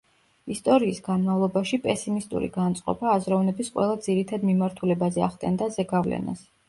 [0.53, 6.43] ისტორიის განმავლობაში პესიმისტური განწყობა აზროვნების ყველა ძირითად მიმართულებაზე ახდენდა ზეგავლენას.